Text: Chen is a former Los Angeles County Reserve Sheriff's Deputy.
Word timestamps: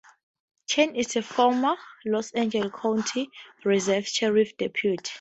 Chen 0.67 0.95
is 0.95 1.15
a 1.15 1.21
former 1.21 1.75
Los 2.07 2.31
Angeles 2.31 2.71
County 2.73 3.29
Reserve 3.63 4.07
Sheriff's 4.07 4.53
Deputy. 4.53 4.95